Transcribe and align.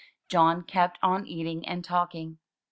John 0.29 0.63
kept 0.63 0.97
on 1.03 1.27
eating 1.27 1.63
and 1.67 1.83
talking. 1.85 2.39